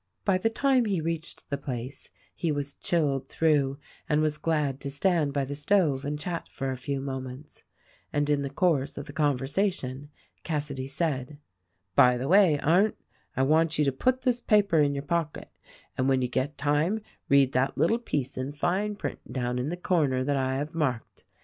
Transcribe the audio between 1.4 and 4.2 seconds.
the place he was chilled through and